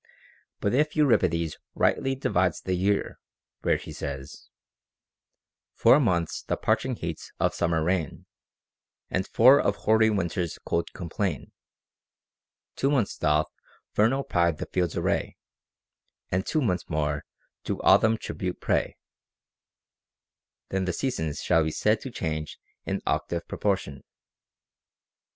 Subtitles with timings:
[0.61, 3.19] But if Euripides rightly divides the year,
[3.61, 4.49] where he says,
[5.75, 8.25] Four months the parching heats of summer reign,
[9.11, 11.51] And four of hoary winter's cold complain;
[12.75, 13.51] Two months doth
[13.93, 15.37] vernal pride the fields array,
[16.31, 17.23] And two months more
[17.65, 18.95] to autumn tribute pay,
[20.69, 22.57] then the seasons shall be said to change
[22.87, 24.03] in octave pro portion.